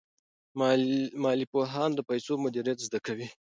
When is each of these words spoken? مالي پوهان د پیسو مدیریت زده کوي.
مالي 1.23 1.45
پوهان 1.51 1.89
د 1.95 1.99
پیسو 2.09 2.33
مدیریت 2.43 2.79
زده 2.87 2.99
کوي. 3.05 3.27